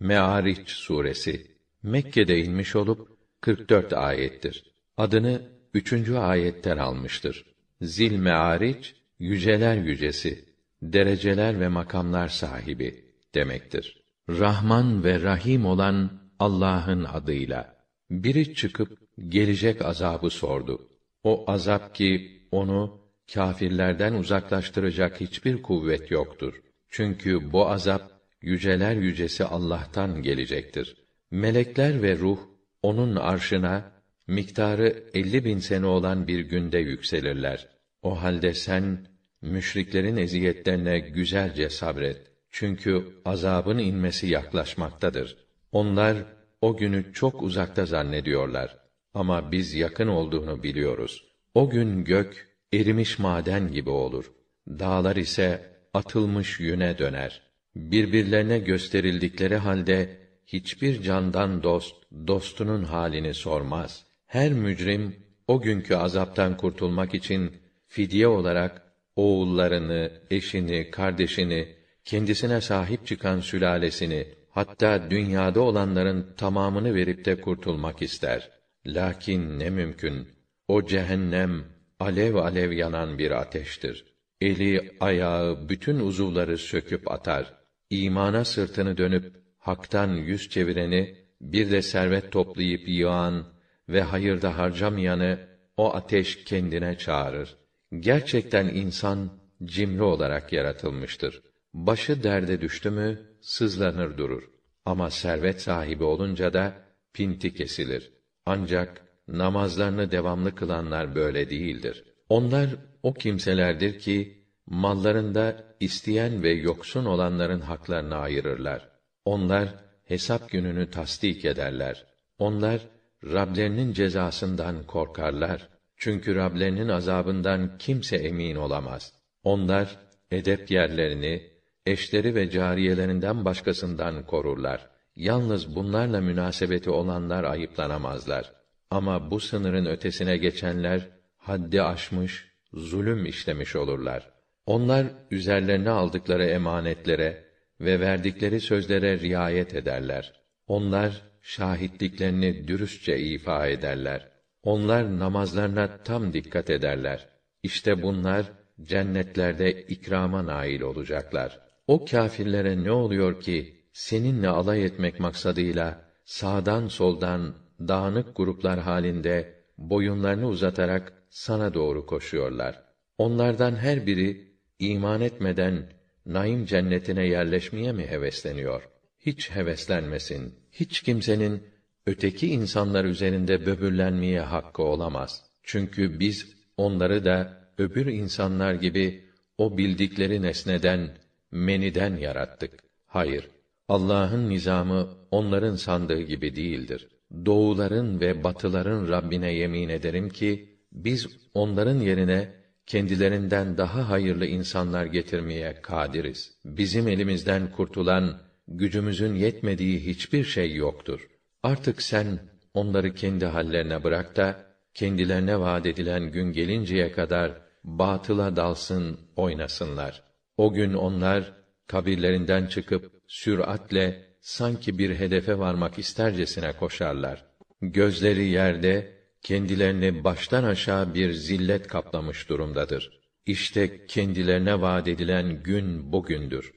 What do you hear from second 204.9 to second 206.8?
getirmeye kadiriz.